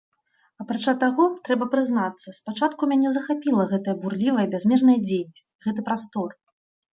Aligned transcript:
Апрача 0.61 0.93
таго, 1.03 1.25
трэба 1.47 1.67
прызнацца, 1.73 2.33
спачатку 2.37 2.89
мяне 2.93 3.07
захапіла 3.17 3.67
гэтая 3.75 3.95
бурлівая, 4.07 4.47
бязмежная 4.55 4.97
дзейнасць, 5.07 5.47
гэты 5.69 5.79
прастор. 5.93 6.29